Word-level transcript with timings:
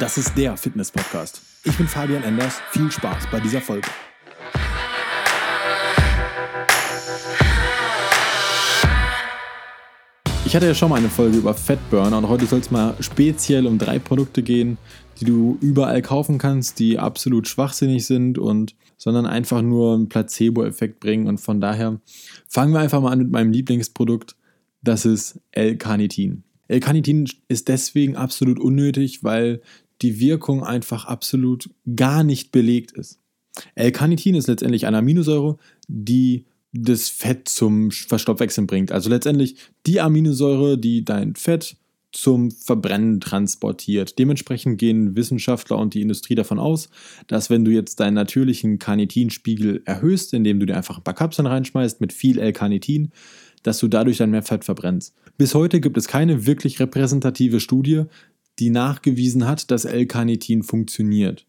Das 0.00 0.16
ist 0.16 0.34
der 0.34 0.56
Fitness-Podcast. 0.56 1.42
Ich 1.62 1.76
bin 1.76 1.86
Fabian 1.86 2.22
Enders. 2.22 2.58
Viel 2.70 2.90
Spaß 2.90 3.24
bei 3.30 3.38
dieser 3.38 3.60
Folge. 3.60 3.86
Ich 10.46 10.56
hatte 10.56 10.66
ja 10.66 10.74
schon 10.74 10.88
mal 10.88 10.96
eine 10.96 11.10
Folge 11.10 11.36
über 11.36 11.52
Fettburner 11.52 12.16
und 12.16 12.30
heute 12.30 12.46
soll 12.46 12.60
es 12.60 12.70
mal 12.70 12.94
speziell 13.00 13.66
um 13.66 13.76
drei 13.76 13.98
Produkte 13.98 14.42
gehen, 14.42 14.78
die 15.20 15.26
du 15.26 15.58
überall 15.60 16.00
kaufen 16.00 16.38
kannst, 16.38 16.78
die 16.78 16.98
absolut 16.98 17.46
schwachsinnig 17.46 18.06
sind 18.06 18.38
und 18.38 18.74
sondern 18.96 19.26
einfach 19.26 19.60
nur 19.60 19.92
einen 19.92 20.08
Placebo-Effekt 20.08 21.00
bringen. 21.00 21.26
Und 21.26 21.42
von 21.42 21.60
daher 21.60 22.00
fangen 22.48 22.72
wir 22.72 22.80
einfach 22.80 23.02
mal 23.02 23.12
an 23.12 23.18
mit 23.18 23.30
meinem 23.30 23.52
Lieblingsprodukt. 23.52 24.34
Das 24.80 25.04
ist 25.04 25.40
L-Carnitin. 25.52 26.44
L-Carnitin 26.68 27.28
ist 27.48 27.68
deswegen 27.68 28.16
absolut 28.16 28.58
unnötig, 28.58 29.22
weil 29.22 29.60
die 30.02 30.20
Wirkung 30.20 30.64
einfach 30.64 31.04
absolut 31.04 31.70
gar 31.94 32.24
nicht 32.24 32.52
belegt 32.52 32.92
ist. 32.92 33.18
L-Carnitin 33.74 34.34
ist 34.34 34.48
letztendlich 34.48 34.86
eine 34.86 34.98
Aminosäure, 34.98 35.58
die 35.88 36.46
das 36.72 37.08
Fett 37.08 37.48
zum 37.48 37.90
Verstoffwechseln 37.90 38.66
bringt. 38.66 38.92
Also 38.92 39.10
letztendlich 39.10 39.56
die 39.86 40.00
Aminosäure, 40.00 40.78
die 40.78 41.04
dein 41.04 41.34
Fett 41.34 41.76
zum 42.12 42.50
Verbrennen 42.50 43.20
transportiert. 43.20 44.18
Dementsprechend 44.18 44.78
gehen 44.78 45.14
Wissenschaftler 45.14 45.78
und 45.78 45.94
die 45.94 46.02
Industrie 46.02 46.34
davon 46.34 46.58
aus, 46.58 46.88
dass 47.28 47.50
wenn 47.50 47.64
du 47.64 47.70
jetzt 47.70 48.00
deinen 48.00 48.14
natürlichen 48.14 48.78
Carnitinspiegel 48.78 49.82
erhöhst, 49.84 50.34
indem 50.34 50.58
du 50.58 50.66
dir 50.66 50.76
einfach 50.76 50.98
ein 50.98 51.04
paar 51.04 51.14
Kapseln 51.14 51.46
reinschmeißt 51.46 52.00
mit 52.00 52.12
viel 52.12 52.38
L-Carnitin, 52.38 53.12
dass 53.62 53.78
du 53.78 53.88
dadurch 53.88 54.16
dann 54.16 54.30
mehr 54.30 54.42
Fett 54.42 54.64
verbrennst. 54.64 55.14
Bis 55.38 55.54
heute 55.54 55.80
gibt 55.80 55.96
es 55.98 56.08
keine 56.08 56.46
wirklich 56.46 56.80
repräsentative 56.80 57.60
Studie, 57.60 58.04
die 58.60 58.70
nachgewiesen 58.70 59.46
hat, 59.46 59.70
dass 59.70 59.86
L-Carnitin 59.86 60.62
funktioniert 60.62 61.46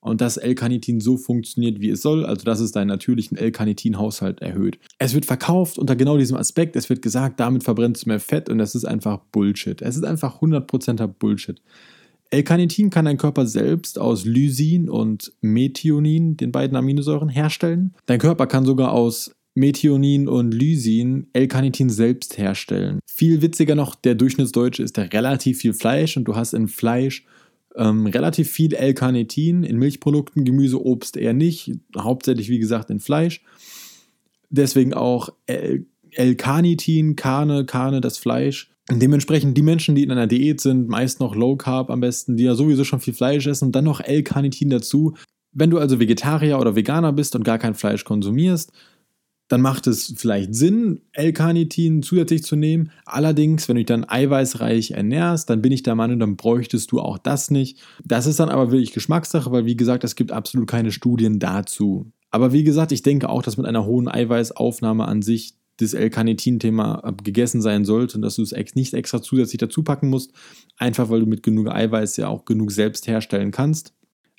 und 0.00 0.20
dass 0.20 0.36
L-Carnitin 0.36 1.00
so 1.00 1.16
funktioniert, 1.16 1.80
wie 1.80 1.90
es 1.90 2.02
soll, 2.02 2.24
also 2.26 2.44
dass 2.44 2.60
es 2.60 2.72
deinen 2.72 2.88
natürlichen 2.88 3.36
L-Carnitin-Haushalt 3.36 4.40
erhöht. 4.40 4.78
Es 4.98 5.14
wird 5.14 5.24
verkauft 5.24 5.78
unter 5.78 5.96
genau 5.96 6.18
diesem 6.18 6.36
Aspekt, 6.36 6.76
es 6.76 6.88
wird 6.88 7.02
gesagt, 7.02 7.40
damit 7.40 7.64
verbrennst 7.64 8.04
du 8.04 8.08
mehr 8.10 8.20
Fett 8.20 8.48
und 8.48 8.58
das 8.58 8.74
ist 8.74 8.84
einfach 8.84 9.18
Bullshit. 9.32 9.80
Es 9.82 9.96
ist 9.96 10.04
einfach 10.04 10.40
100%er 10.40 11.08
Bullshit. 11.08 11.60
L-Carnitin 12.30 12.90
kann 12.90 13.06
dein 13.06 13.16
Körper 13.16 13.46
selbst 13.46 13.98
aus 13.98 14.26
Lysin 14.26 14.90
und 14.90 15.32
Methionin, 15.40 16.36
den 16.36 16.52
beiden 16.52 16.76
Aminosäuren, 16.76 17.30
herstellen. 17.30 17.94
Dein 18.04 18.18
Körper 18.18 18.46
kann 18.46 18.66
sogar 18.66 18.92
aus 18.92 19.30
Methionin 19.58 20.28
und 20.28 20.52
Lysin 20.52 21.26
L-Carnitin 21.32 21.90
selbst 21.90 22.38
herstellen. 22.38 23.00
Viel 23.06 23.42
witziger 23.42 23.74
noch, 23.74 23.94
der 23.94 24.14
Durchschnittsdeutsche 24.14 24.82
isst 24.82 24.98
relativ 24.98 25.58
viel 25.58 25.74
Fleisch 25.74 26.16
und 26.16 26.24
du 26.24 26.36
hast 26.36 26.54
in 26.54 26.68
Fleisch 26.68 27.24
ähm, 27.76 28.06
relativ 28.06 28.50
viel 28.50 28.74
L-Carnitin 28.74 29.64
in 29.64 29.78
Milchprodukten, 29.78 30.44
Gemüse, 30.44 30.84
Obst 30.84 31.16
eher 31.16 31.32
nicht, 31.32 31.72
hauptsächlich 31.96 32.48
wie 32.48 32.58
gesagt 32.58 32.90
in 32.90 33.00
Fleisch. 33.00 33.42
Deswegen 34.50 34.94
auch 34.94 35.30
L-Carnitin, 35.46 37.16
Karne, 37.16 37.66
Karne, 37.66 38.00
das 38.00 38.18
Fleisch. 38.18 38.70
Und 38.90 39.02
dementsprechend 39.02 39.56
die 39.58 39.62
Menschen, 39.62 39.94
die 39.94 40.02
in 40.02 40.10
einer 40.10 40.26
Diät 40.26 40.60
sind, 40.60 40.88
meist 40.88 41.20
noch 41.20 41.34
Low 41.34 41.56
Carb 41.56 41.90
am 41.90 42.00
besten, 42.00 42.36
die 42.36 42.44
ja 42.44 42.54
sowieso 42.54 42.84
schon 42.84 43.00
viel 43.00 43.12
Fleisch 43.12 43.46
essen 43.46 43.72
dann 43.72 43.84
noch 43.84 44.00
L-Carnitin 44.00 44.70
dazu. 44.70 45.14
Wenn 45.52 45.70
du 45.70 45.78
also 45.78 46.00
Vegetarier 46.00 46.58
oder 46.58 46.74
Veganer 46.74 47.12
bist 47.12 47.36
und 47.36 47.44
gar 47.44 47.58
kein 47.58 47.74
Fleisch 47.74 48.04
konsumierst, 48.04 48.72
dann 49.48 49.62
macht 49.62 49.86
es 49.86 50.14
vielleicht 50.16 50.54
Sinn, 50.54 51.00
L-Carnitin 51.12 52.02
zusätzlich 52.02 52.42
zu 52.42 52.54
nehmen. 52.54 52.90
Allerdings, 53.06 53.66
wenn 53.66 53.76
du 53.76 53.80
dich 53.80 53.86
dann 53.86 54.08
eiweißreich 54.08 54.92
ernährst, 54.92 55.48
dann 55.48 55.62
bin 55.62 55.72
ich 55.72 55.82
der 55.82 55.94
Meinung, 55.94 56.18
dann 56.18 56.36
bräuchtest 56.36 56.92
du 56.92 57.00
auch 57.00 57.18
das 57.18 57.50
nicht. 57.50 57.80
Das 58.04 58.26
ist 58.26 58.40
dann 58.40 58.50
aber 58.50 58.70
wirklich 58.70 58.92
Geschmackssache, 58.92 59.50
weil 59.50 59.64
wie 59.64 59.76
gesagt, 59.76 60.04
es 60.04 60.16
gibt 60.16 60.32
absolut 60.32 60.68
keine 60.68 60.92
Studien 60.92 61.38
dazu. 61.38 62.12
Aber 62.30 62.52
wie 62.52 62.64
gesagt, 62.64 62.92
ich 62.92 63.02
denke 63.02 63.30
auch, 63.30 63.42
dass 63.42 63.56
mit 63.56 63.66
einer 63.66 63.86
hohen 63.86 64.06
Eiweißaufnahme 64.06 65.08
an 65.08 65.22
sich 65.22 65.54
das 65.78 65.94
L-Carnitin-Thema 65.94 67.14
gegessen 67.22 67.62
sein 67.62 67.84
sollte 67.84 68.16
und 68.16 68.22
dass 68.22 68.36
du 68.36 68.42
es 68.42 68.52
nicht 68.74 68.94
extra 68.94 69.22
zusätzlich 69.22 69.58
dazu 69.58 69.82
packen 69.82 70.08
musst, 70.08 70.32
einfach 70.76 71.08
weil 71.08 71.20
du 71.20 71.26
mit 71.26 71.42
genug 71.42 71.70
Eiweiß 71.70 72.16
ja 72.16 72.28
auch 72.28 72.44
genug 72.44 72.72
selbst 72.72 73.06
herstellen 73.06 73.52
kannst. 73.52 73.94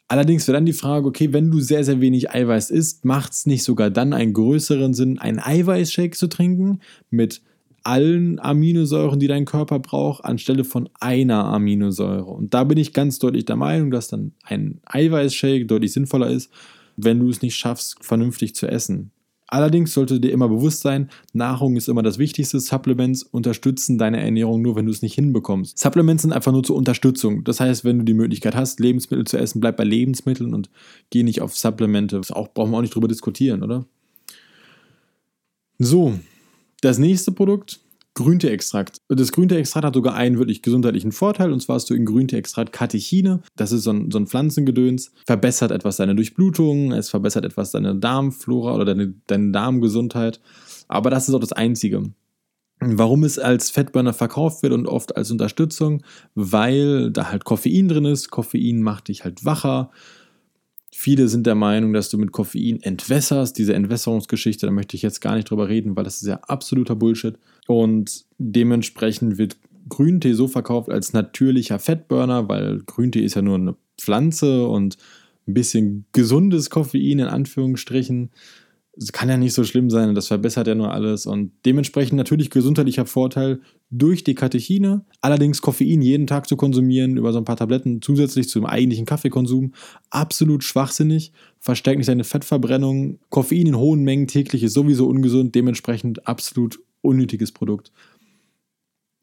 Allerdings 0.09 0.47
wäre 0.47 0.57
dann 0.57 0.65
die 0.65 0.73
Frage, 0.73 1.07
okay, 1.07 1.33
wenn 1.33 1.51
du 1.51 1.59
sehr, 1.59 1.83
sehr 1.83 2.01
wenig 2.01 2.31
Eiweiß 2.31 2.71
isst, 2.71 3.05
macht 3.05 3.31
es 3.31 3.45
nicht 3.45 3.63
sogar 3.63 3.91
dann 3.91 4.11
einen 4.11 4.33
größeren 4.33 4.95
Sinn, 4.95 5.19
einen 5.19 5.39
Eiweißshake 5.39 6.17
zu 6.17 6.27
trinken 6.27 6.79
mit 7.11 7.43
allen 7.83 8.39
Aminosäuren, 8.39 9.19
die 9.19 9.27
dein 9.27 9.45
Körper 9.45 9.77
braucht, 9.77 10.25
anstelle 10.25 10.63
von 10.63 10.89
einer 10.99 11.45
Aminosäure. 11.45 12.25
Und 12.25 12.55
da 12.55 12.63
bin 12.63 12.79
ich 12.79 12.93
ganz 12.93 13.19
deutlich 13.19 13.45
der 13.45 13.55
Meinung, 13.55 13.91
dass 13.91 14.07
dann 14.07 14.33
ein 14.43 14.81
Eiweißshake 14.85 15.67
deutlich 15.67 15.93
sinnvoller 15.93 16.29
ist, 16.31 16.51
wenn 16.97 17.19
du 17.19 17.29
es 17.29 17.43
nicht 17.43 17.55
schaffst, 17.55 18.03
vernünftig 18.03 18.55
zu 18.55 18.67
essen. 18.67 19.11
Allerdings 19.51 19.95
sollte 19.95 20.19
dir 20.19 20.31
immer 20.31 20.47
bewusst 20.47 20.81
sein, 20.81 21.09
Nahrung 21.33 21.75
ist 21.75 21.89
immer 21.89 22.03
das 22.03 22.19
Wichtigste. 22.19 22.59
Supplements 22.59 23.23
unterstützen 23.23 23.97
deine 23.97 24.21
Ernährung 24.21 24.61
nur, 24.61 24.75
wenn 24.75 24.85
du 24.85 24.91
es 24.91 25.01
nicht 25.01 25.15
hinbekommst. 25.15 25.79
Supplements 25.79 26.21
sind 26.21 26.33
einfach 26.33 26.51
nur 26.51 26.61
zur 26.63 26.75
Unterstützung. 26.75 27.43
Das 27.43 27.59
heißt, 27.59 27.83
wenn 27.83 27.97
du 27.97 28.05
die 28.05 28.13
Möglichkeit 28.13 28.55
hast, 28.55 28.79
Lebensmittel 28.79 29.25
zu 29.25 29.37
essen, 29.37 29.59
bleib 29.59 29.77
bei 29.77 29.83
Lebensmitteln 29.83 30.53
und 30.53 30.69
geh 31.09 31.23
nicht 31.23 31.41
auf 31.41 31.57
Supplemente. 31.57 32.17
Das 32.17 32.31
auch, 32.31 32.53
brauchen 32.53 32.69
wir 32.69 32.77
auch 32.77 32.81
nicht 32.81 32.93
drüber 32.93 33.07
diskutieren, 33.07 33.63
oder? 33.63 33.85
So, 35.79 36.19
das 36.81 36.99
nächste 36.99 37.31
Produkt 37.31 37.79
Grünteeextrakt. 38.19 39.01
Das 39.07 39.31
Grünteeextrakt 39.31 39.85
hat 39.85 39.95
sogar 39.95 40.13
einen 40.13 40.37
wirklich 40.37 40.61
gesundheitlichen 40.61 41.11
Vorteil, 41.11 41.51
und 41.51 41.61
zwar 41.61 41.75
hast 41.75 41.89
du 41.89 41.93
in 41.93 42.05
Grünteeextrakt 42.05 42.73
Katechine. 42.73 43.41
Das 43.55 43.71
ist 43.71 43.83
so 43.83 43.91
ein, 43.91 44.11
so 44.11 44.19
ein 44.19 44.27
Pflanzengedöns, 44.27 45.11
verbessert 45.25 45.71
etwas 45.71 45.97
deine 45.97 46.15
Durchblutung, 46.15 46.91
es 46.91 47.09
verbessert 47.09 47.45
etwas 47.45 47.71
deine 47.71 47.95
Darmflora 47.95 48.75
oder 48.75 48.85
deine, 48.85 49.13
deine 49.27 49.51
Darmgesundheit. 49.51 50.39
Aber 50.87 51.09
das 51.09 51.27
ist 51.29 51.33
auch 51.33 51.39
das 51.39 51.53
Einzige. 51.53 52.11
Warum 52.81 53.23
es 53.23 53.39
als 53.39 53.69
Fettburner 53.69 54.13
verkauft 54.13 54.63
wird 54.63 54.73
und 54.73 54.87
oft 54.87 55.17
als 55.17 55.31
Unterstützung, 55.31 56.03
weil 56.35 57.11
da 57.11 57.29
halt 57.29 57.43
Koffein 57.43 57.89
drin 57.89 58.05
ist. 58.05 58.31
Koffein 58.31 58.81
macht 58.81 59.09
dich 59.09 59.25
halt 59.25 59.43
wacher. 59.43 59.91
Viele 60.91 61.27
sind 61.27 61.45
der 61.45 61.55
Meinung, 61.55 61.93
dass 61.93 62.09
du 62.09 62.17
mit 62.17 62.31
Koffein 62.31 62.81
entwässerst. 62.81 63.57
Diese 63.57 63.73
Entwässerungsgeschichte, 63.73 64.65
da 64.65 64.71
möchte 64.71 64.95
ich 64.95 65.01
jetzt 65.01 65.21
gar 65.21 65.35
nicht 65.35 65.49
drüber 65.49 65.69
reden, 65.69 65.95
weil 65.95 66.03
das 66.03 66.21
ist 66.21 66.27
ja 66.27 66.39
absoluter 66.47 66.95
Bullshit. 66.95 67.37
Und 67.67 68.25
dementsprechend 68.37 69.37
wird 69.37 69.57
Grüntee 69.87 70.33
so 70.33 70.47
verkauft 70.47 70.89
als 70.89 71.13
natürlicher 71.13 71.79
Fettburner, 71.79 72.49
weil 72.49 72.79
Grüntee 72.85 73.23
ist 73.23 73.35
ja 73.35 73.41
nur 73.41 73.55
eine 73.55 73.75
Pflanze 73.97 74.67
und 74.67 74.97
ein 75.47 75.53
bisschen 75.53 76.05
gesundes 76.11 76.69
Koffein 76.69 77.19
in 77.19 77.27
Anführungsstrichen 77.27 78.31
kann 79.13 79.29
ja 79.29 79.37
nicht 79.37 79.53
so 79.53 79.63
schlimm 79.63 79.89
sein, 79.89 80.13
das 80.13 80.27
verbessert 80.27 80.67
ja 80.67 80.75
nur 80.75 80.91
alles 80.91 81.25
und 81.25 81.51
dementsprechend 81.65 82.17
natürlich 82.17 82.49
gesundheitlicher 82.49 83.05
Vorteil 83.05 83.61
durch 83.89 84.25
die 84.25 84.35
Katechine. 84.35 85.05
Allerdings 85.21 85.61
Koffein 85.61 86.01
jeden 86.01 86.27
Tag 86.27 86.47
zu 86.47 86.57
konsumieren 86.57 87.15
über 87.15 87.31
so 87.31 87.37
ein 87.37 87.45
paar 87.45 87.55
Tabletten 87.55 88.01
zusätzlich 88.01 88.49
zum 88.49 88.65
eigentlichen 88.65 89.05
Kaffeekonsum 89.05 89.73
absolut 90.09 90.63
schwachsinnig, 90.63 91.31
verstärkt 91.59 91.99
nicht 91.99 92.09
deine 92.09 92.25
Fettverbrennung. 92.25 93.19
Koffein 93.29 93.67
in 93.67 93.77
hohen 93.77 94.03
Mengen 94.03 94.27
täglich 94.27 94.63
ist 94.63 94.73
sowieso 94.73 95.07
ungesund, 95.07 95.55
dementsprechend 95.55 96.27
absolut 96.27 96.79
unnötiges 97.01 97.53
Produkt. 97.53 97.91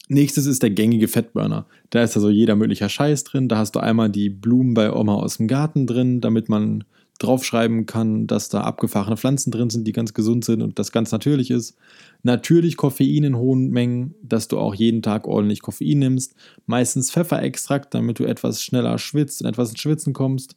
Nächstes 0.09 0.47
ist 0.47 0.63
der 0.63 0.71
gängige 0.71 1.09
Fettburner. 1.09 1.67
Da 1.91 2.03
ist 2.03 2.17
also 2.17 2.31
jeder 2.31 2.55
möglicher 2.55 2.89
Scheiß 2.89 3.25
drin. 3.25 3.49
Da 3.49 3.59
hast 3.59 3.73
du 3.73 3.81
einmal 3.81 4.09
die 4.09 4.31
Blumen 4.31 4.73
bei 4.73 4.93
Oma 4.93 5.15
aus 5.17 5.39
dem 5.39 5.49
Garten 5.49 5.87
drin, 5.87 6.21
damit 6.21 6.49
man 6.49 6.85
draufschreiben 7.19 7.87
kann, 7.87 8.27
dass 8.27 8.49
da 8.49 8.63
abgefahrene 8.63 9.17
Pflanzen 9.17 9.51
drin 9.51 9.71
sind, 9.71 9.87
die 9.87 9.93
ganz 9.93 10.15
gesund 10.15 10.45
sind 10.45 10.63
und 10.63 10.79
das 10.79 10.93
ganz 10.93 11.13
natürlich 11.13 11.51
ist. 11.51 11.77
Natürlich 12.23 12.77
Koffein 12.77 13.25
in 13.25 13.37
hohen 13.37 13.71
Mengen, 13.71 14.15
dass 14.23 14.49
du 14.49 14.59
auch 14.59 14.75
jeden 14.75 15.03
Tag 15.03 15.27
ordentlich 15.27 15.63
Koffein 15.63 15.99
nimmst. 15.99 16.35
Meistens 16.67 17.11
Pfefferextrakt, 17.11 17.95
damit 17.95 18.19
du 18.19 18.25
etwas 18.25 18.63
schneller 18.63 18.99
schwitzt 18.99 19.43
und 19.43 19.49
etwas 19.49 19.71
ins 19.71 19.81
Schwitzen 19.81 20.13
kommst. 20.13 20.57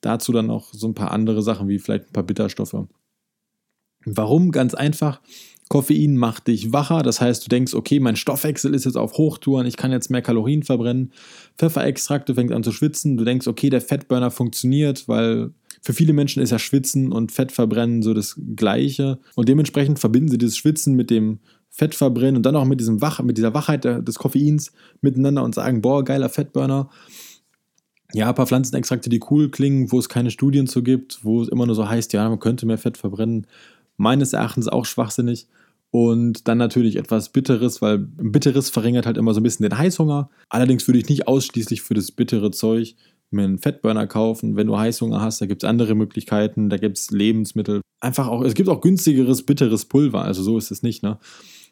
Dazu 0.00 0.32
dann 0.32 0.46
noch 0.46 0.72
so 0.72 0.88
ein 0.88 0.94
paar 0.94 1.12
andere 1.12 1.42
Sachen 1.42 1.68
wie 1.68 1.78
vielleicht 1.78 2.06
ein 2.06 2.12
paar 2.12 2.24
Bitterstoffe. 2.24 2.86
Warum? 4.04 4.50
Ganz 4.50 4.74
einfach. 4.74 5.20
Koffein 5.68 6.16
macht 6.16 6.48
dich 6.48 6.72
wacher, 6.72 7.02
das 7.02 7.20
heißt, 7.20 7.44
du 7.44 7.48
denkst, 7.48 7.74
okay, 7.74 8.00
mein 8.00 8.16
Stoffwechsel 8.16 8.74
ist 8.74 8.86
jetzt 8.86 8.96
auf 8.96 9.12
Hochtouren, 9.12 9.68
ich 9.68 9.76
kann 9.76 9.92
jetzt 9.92 10.10
mehr 10.10 10.20
Kalorien 10.20 10.64
verbrennen. 10.64 11.12
Pfefferextrakt, 11.58 12.28
du 12.28 12.34
fängst 12.34 12.52
an 12.52 12.64
zu 12.64 12.72
schwitzen, 12.72 13.16
du 13.16 13.24
denkst, 13.24 13.46
okay, 13.46 13.70
der 13.70 13.80
Fettburner 13.80 14.32
funktioniert, 14.32 15.06
weil 15.06 15.52
für 15.82 15.92
viele 15.92 16.12
Menschen 16.12 16.42
ist 16.42 16.50
ja 16.50 16.58
Schwitzen 16.58 17.10
und 17.12 17.32
Fettverbrennen 17.32 18.02
so 18.02 18.12
das 18.12 18.38
Gleiche. 18.54 19.18
Und 19.34 19.48
dementsprechend 19.48 19.98
verbinden 19.98 20.28
sie 20.28 20.38
dieses 20.38 20.56
Schwitzen 20.56 20.94
mit 20.94 21.10
dem 21.10 21.38
Fettverbrennen 21.70 22.36
und 22.36 22.44
dann 22.44 22.56
auch 22.56 22.64
mit, 22.64 22.80
diesem 22.80 23.00
Wach, 23.00 23.22
mit 23.22 23.38
dieser 23.38 23.54
Wachheit 23.54 23.84
des 23.84 24.16
Koffeins 24.16 24.72
miteinander 25.00 25.42
und 25.42 25.54
sagen, 25.54 25.80
boah, 25.80 26.04
geiler 26.04 26.28
Fettburner. 26.28 26.90
Ja, 28.12 28.28
ein 28.28 28.34
paar 28.34 28.46
Pflanzenextrakte, 28.46 29.08
die 29.08 29.20
cool 29.30 29.50
klingen, 29.50 29.90
wo 29.92 29.98
es 29.98 30.08
keine 30.08 30.30
Studien 30.30 30.66
zu 30.66 30.82
gibt, 30.82 31.24
wo 31.24 31.42
es 31.42 31.48
immer 31.48 31.66
nur 31.66 31.76
so 31.76 31.88
heißt, 31.88 32.12
ja, 32.12 32.28
man 32.28 32.40
könnte 32.40 32.66
mehr 32.66 32.78
Fett 32.78 32.98
verbrennen. 32.98 33.46
Meines 33.96 34.32
Erachtens 34.32 34.68
auch 34.68 34.84
schwachsinnig. 34.84 35.46
Und 35.92 36.46
dann 36.46 36.58
natürlich 36.58 36.96
etwas 36.96 37.30
Bitteres, 37.30 37.82
weil 37.82 37.98
Bitteres 37.98 38.70
verringert 38.70 39.06
halt 39.06 39.16
immer 39.16 39.34
so 39.34 39.40
ein 39.40 39.42
bisschen 39.42 39.68
den 39.68 39.78
Heißhunger. 39.78 40.30
Allerdings 40.48 40.86
würde 40.86 40.98
ich 40.98 41.08
nicht 41.08 41.26
ausschließlich 41.26 41.82
für 41.82 41.94
das 41.94 42.12
bittere 42.12 42.50
Zeug 42.50 42.96
mir 43.30 43.44
einen 43.44 43.58
Fettburner 43.58 44.06
kaufen. 44.06 44.56
Wenn 44.56 44.66
du 44.66 44.78
Heißhunger 44.78 45.20
hast, 45.20 45.40
da 45.40 45.46
gibt 45.46 45.62
es 45.62 45.68
andere 45.68 45.94
Möglichkeiten, 45.94 46.68
da 46.68 46.76
gibt 46.76 46.98
es 46.98 47.10
Lebensmittel. 47.10 47.80
Einfach 48.00 48.28
auch, 48.28 48.42
es 48.42 48.54
gibt 48.54 48.68
auch 48.68 48.80
günstigeres, 48.80 49.44
bitteres 49.44 49.84
Pulver, 49.84 50.24
also 50.24 50.42
so 50.42 50.58
ist 50.58 50.70
es 50.70 50.82
nicht, 50.82 51.02
ne? 51.02 51.18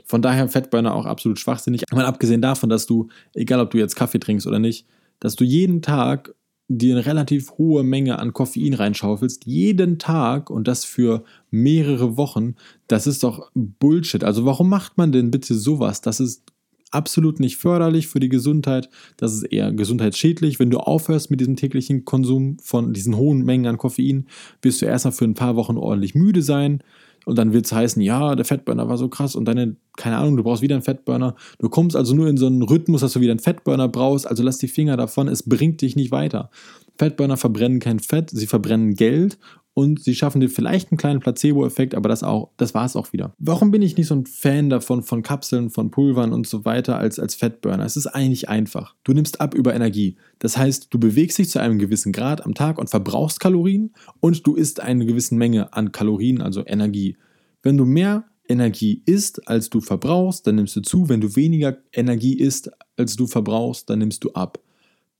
Von 0.04 0.22
daher 0.22 0.48
Fettburner 0.48 0.94
auch 0.94 1.04
absolut 1.04 1.38
schwachsinnig. 1.38 1.82
Mal 1.92 2.06
abgesehen 2.06 2.40
davon, 2.40 2.70
dass 2.70 2.86
du, 2.86 3.08
egal 3.34 3.60
ob 3.60 3.70
du 3.70 3.78
jetzt 3.78 3.94
Kaffee 3.94 4.18
trinkst 4.18 4.46
oder 4.46 4.58
nicht, 4.58 4.86
dass 5.20 5.36
du 5.36 5.44
jeden 5.44 5.82
Tag 5.82 6.34
dir 6.68 6.94
eine 6.94 7.06
relativ 7.06 7.52
hohe 7.52 7.82
Menge 7.82 8.18
an 8.18 8.32
Koffein 8.32 8.74
reinschaufelst, 8.74 9.46
jeden 9.46 9.98
Tag 9.98 10.50
und 10.50 10.68
das 10.68 10.84
für 10.84 11.24
mehrere 11.50 12.16
Wochen, 12.16 12.56
das 12.88 13.06
ist 13.06 13.22
doch 13.22 13.50
Bullshit. 13.54 14.22
Also 14.22 14.44
warum 14.44 14.68
macht 14.68 14.98
man 14.98 15.10
denn 15.10 15.30
bitte 15.30 15.54
sowas? 15.54 16.02
Das 16.02 16.20
ist 16.20 16.44
absolut 16.90 17.40
nicht 17.40 17.56
förderlich 17.56 18.08
für 18.08 18.20
die 18.20 18.28
Gesundheit. 18.28 18.88
Das 19.16 19.32
ist 19.32 19.44
eher 19.44 19.72
gesundheitsschädlich. 19.72 20.58
Wenn 20.58 20.70
du 20.70 20.78
aufhörst 20.78 21.30
mit 21.30 21.40
diesem 21.40 21.56
täglichen 21.56 22.04
Konsum 22.04 22.56
von 22.62 22.92
diesen 22.92 23.16
hohen 23.16 23.44
Mengen 23.44 23.66
an 23.66 23.78
Koffein, 23.78 24.26
wirst 24.62 24.82
du 24.82 24.86
erstmal 24.86 25.12
für 25.12 25.24
ein 25.24 25.34
paar 25.34 25.56
Wochen 25.56 25.76
ordentlich 25.76 26.14
müde 26.14 26.42
sein. 26.42 26.82
Und 27.26 27.36
dann 27.36 27.52
wird 27.52 27.66
es 27.66 27.72
heißen, 27.72 28.00
ja, 28.00 28.34
der 28.36 28.46
Fettburner 28.46 28.88
war 28.88 28.96
so 28.96 29.08
krass 29.08 29.36
und 29.36 29.44
deine, 29.44 29.76
keine 29.98 30.16
Ahnung, 30.16 30.38
du 30.38 30.44
brauchst 30.44 30.62
wieder 30.62 30.76
einen 30.76 30.82
Fettburner. 30.82 31.34
Du 31.58 31.68
kommst 31.68 31.94
also 31.94 32.14
nur 32.14 32.26
in 32.28 32.38
so 32.38 32.46
einen 32.46 32.62
Rhythmus, 32.62 33.02
dass 33.02 33.12
du 33.12 33.20
wieder 33.20 33.32
einen 33.32 33.40
Fettburner 33.40 33.86
brauchst. 33.88 34.26
Also 34.26 34.42
lass 34.42 34.56
die 34.56 34.68
Finger 34.68 34.96
davon, 34.96 35.28
es 35.28 35.42
bringt 35.42 35.82
dich 35.82 35.94
nicht 35.94 36.10
weiter. 36.10 36.50
Fettburner 36.96 37.36
verbrennen 37.36 37.80
kein 37.80 37.98
Fett, 37.98 38.30
sie 38.30 38.46
verbrennen 38.46 38.94
Geld 38.94 39.38
und 39.78 40.02
sie 40.02 40.16
schaffen 40.16 40.40
dir 40.40 40.48
vielleicht 40.48 40.90
einen 40.90 40.98
kleinen 40.98 41.20
Placebo-Effekt, 41.20 41.94
aber 41.94 42.08
das 42.08 42.24
das 42.56 42.74
war 42.74 42.84
es 42.84 42.96
auch 42.96 43.12
wieder. 43.12 43.32
Warum 43.38 43.70
bin 43.70 43.80
ich 43.80 43.96
nicht 43.96 44.08
so 44.08 44.16
ein 44.16 44.26
Fan 44.26 44.70
davon, 44.70 45.04
von 45.04 45.22
Kapseln, 45.22 45.70
von 45.70 45.92
Pulvern 45.92 46.32
und 46.32 46.48
so 46.48 46.64
weiter 46.64 46.98
als, 46.98 47.20
als 47.20 47.36
Fettburner? 47.36 47.84
Es 47.84 47.96
ist 47.96 48.08
eigentlich 48.08 48.48
einfach. 48.48 48.96
Du 49.04 49.12
nimmst 49.12 49.40
ab 49.40 49.54
über 49.54 49.76
Energie. 49.76 50.16
Das 50.40 50.58
heißt, 50.58 50.88
du 50.90 50.98
bewegst 50.98 51.38
dich 51.38 51.50
zu 51.50 51.60
einem 51.60 51.78
gewissen 51.78 52.10
Grad 52.10 52.44
am 52.44 52.54
Tag 52.54 52.76
und 52.76 52.90
verbrauchst 52.90 53.38
Kalorien 53.38 53.92
und 54.18 54.44
du 54.48 54.56
isst 54.56 54.80
eine 54.80 55.06
gewisse 55.06 55.36
Menge 55.36 55.72
an 55.72 55.92
Kalorien, 55.92 56.42
also 56.42 56.66
Energie. 56.66 57.16
Wenn 57.62 57.76
du 57.76 57.84
mehr 57.84 58.24
Energie 58.48 59.04
isst, 59.06 59.46
als 59.46 59.70
du 59.70 59.80
verbrauchst, 59.80 60.44
dann 60.48 60.56
nimmst 60.56 60.74
du 60.74 60.80
zu. 60.80 61.08
Wenn 61.08 61.20
du 61.20 61.36
weniger 61.36 61.78
Energie 61.92 62.36
isst, 62.36 62.68
als 62.96 63.14
du 63.14 63.28
verbrauchst, 63.28 63.88
dann 63.88 64.00
nimmst 64.00 64.24
du 64.24 64.32
ab. 64.32 64.58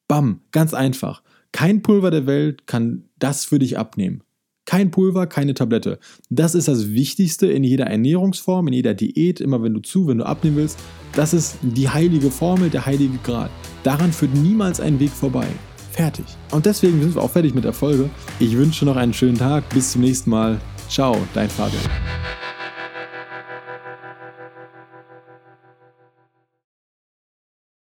Bam, 0.09 0.41
ganz 0.51 0.75
einfach. 0.75 1.23
Kein 1.53 1.81
Pulver 1.83 2.11
der 2.11 2.27
Welt 2.27 2.67
kann 2.67 3.05
das 3.21 3.45
für 3.45 3.61
dich 3.61 3.79
abnehmen. 3.79 4.25
Kein 4.69 4.91
Pulver, 4.91 5.27
keine 5.27 5.55
Tablette. 5.55 5.99
Das 6.29 6.55
ist 6.55 6.69
das 6.69 6.91
Wichtigste 6.91 7.47
in 7.47 7.65
jeder 7.65 7.87
Ernährungsform, 7.87 8.67
in 8.67 8.75
jeder 8.75 8.93
Diät, 8.93 9.41
immer 9.41 9.63
wenn 9.63 9.73
du 9.73 9.81
zu, 9.81 10.07
wenn 10.07 10.19
du 10.19 10.27
abnehmen 10.27 10.59
willst. 10.59 10.79
Das 11.15 11.33
ist 11.33 11.57
die 11.63 11.89
heilige 11.89 12.31
Formel, 12.31 12.69
der 12.69 12.85
heilige 12.85 13.17
Grad. 13.25 13.51
Daran 13.83 14.13
führt 14.13 14.35
niemals 14.35 14.79
ein 14.79 15.01
Weg 15.01 15.09
vorbei. 15.09 15.47
Fertig. 15.93 16.27
Und 16.51 16.67
deswegen 16.67 17.01
sind 17.01 17.15
wir 17.15 17.23
auch 17.23 17.31
fertig 17.31 17.55
mit 17.55 17.65
der 17.65 17.73
Folge. 17.73 18.11
Ich 18.41 18.55
wünsche 18.59 18.85
noch 18.85 18.97
einen 18.97 19.15
schönen 19.15 19.39
Tag. 19.39 19.67
Bis 19.71 19.93
zum 19.93 20.03
nächsten 20.03 20.29
Mal. 20.29 20.61
Ciao, 20.91 21.17
dein 21.33 21.49
Fabian. 21.49 21.81